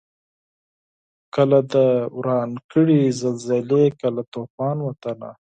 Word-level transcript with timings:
کله 1.35 1.59
دي 1.71 1.87
وران 2.17 2.51
کړي 2.71 3.01
زلزلې 3.21 3.83
کله 4.01 4.21
توپان 4.33 4.77
وطنه 4.87 5.29